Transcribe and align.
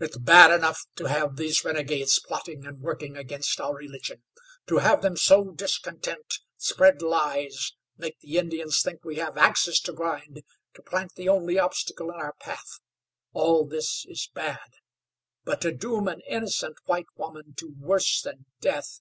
"It's 0.00 0.18
bad 0.18 0.50
enough 0.52 0.82
to 0.96 1.06
have 1.06 1.36
these 1.36 1.64
renegades 1.64 2.18
plotting 2.20 2.66
and 2.66 2.82
working 2.82 3.16
against 3.16 3.58
our 3.58 3.74
religion; 3.74 4.22
to 4.66 4.76
have 4.80 5.00
them 5.00 5.16
sow 5.16 5.44
discontent, 5.52 6.40
spread 6.58 7.00
lies, 7.00 7.72
make 7.96 8.18
the 8.20 8.36
Indians 8.36 8.82
think 8.82 9.02
we 9.02 9.16
have 9.16 9.38
axes 9.38 9.80
to 9.80 9.94
grind, 9.94 10.42
to 10.74 10.82
plant 10.82 11.14
the 11.14 11.30
only 11.30 11.58
obstacle 11.58 12.10
in 12.10 12.16
our 12.16 12.34
path 12.34 12.80
all 13.32 13.64
this 13.64 14.04
is 14.10 14.28
bad; 14.34 14.74
but 15.44 15.62
to 15.62 15.72
doom 15.72 16.06
an 16.06 16.20
innocent 16.28 16.76
white 16.84 17.06
woman 17.16 17.54
to 17.56 17.74
worse 17.78 18.20
than 18.20 18.44
death! 18.60 19.00